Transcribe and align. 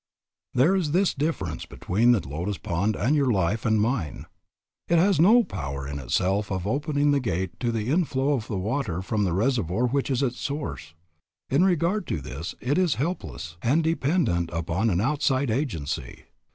There 0.55 0.75
is 0.75 0.93
this 0.93 1.13
difference 1.13 1.67
between 1.67 2.11
the 2.11 2.27
lotus 2.27 2.57
pond 2.57 2.95
and 2.95 3.15
your 3.15 3.31
life 3.31 3.67
and 3.67 3.79
mine. 3.79 4.25
It 4.87 4.97
has 4.97 5.19
no 5.21 5.43
power 5.43 5.87
in 5.87 5.99
itself 5.99 6.51
of 6.51 6.65
opening 6.65 7.11
the 7.11 7.19
gate 7.19 7.59
to 7.59 7.71
the 7.71 7.91
inflow 7.91 8.33
of 8.33 8.47
the 8.47 8.57
water 8.57 9.03
from 9.03 9.25
the 9.25 9.33
reservoir 9.33 9.85
which 9.85 10.09
is 10.09 10.23
its 10.23 10.39
source. 10.39 10.95
In 11.51 11.63
regard 11.63 12.07
to 12.07 12.19
this 12.19 12.55
it 12.59 12.79
is 12.79 12.95
helpless 12.95 13.57
and 13.61 13.83
dependent 13.83 14.49
upon 14.51 14.89
an 14.89 15.01
outside 15.01 15.51
agency. 15.51 16.23